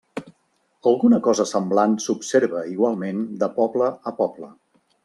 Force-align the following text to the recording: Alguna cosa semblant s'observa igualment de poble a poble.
Alguna 0.91 1.19
cosa 1.27 1.45
semblant 1.51 1.95
s'observa 2.07 2.65
igualment 2.73 3.25
de 3.45 3.53
poble 3.61 3.93
a 4.15 4.19
poble. 4.25 4.53